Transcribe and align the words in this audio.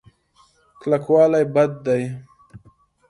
کلکوالی 0.81 1.43
بد 1.53 1.71
دی. 1.85 2.03